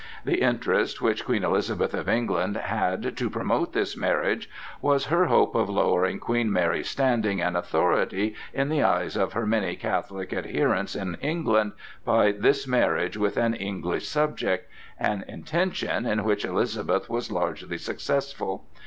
[0.25, 4.49] The interest which Queen Elizabeth of England had to promote this marriage
[4.81, 9.45] was her hope of lowering Queen Mary's standing and authority in the eyes of her
[9.45, 16.45] many Catholic adherents in England by this marriage with an English subject,—an intention in which
[16.45, 18.65] Elizabeth was largely successful.